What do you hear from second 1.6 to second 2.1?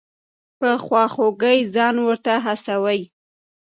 ځان